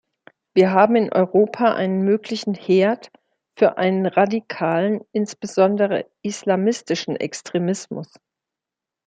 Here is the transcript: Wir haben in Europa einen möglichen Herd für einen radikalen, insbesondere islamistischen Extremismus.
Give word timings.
Wir 0.55 0.71
haben 0.71 0.95
in 0.95 1.13
Europa 1.13 1.73
einen 1.75 2.01
möglichen 2.01 2.55
Herd 2.55 3.11
für 3.55 3.77
einen 3.77 4.07
radikalen, 4.07 5.01
insbesondere 5.11 6.09
islamistischen 6.23 7.15
Extremismus. 7.17 8.11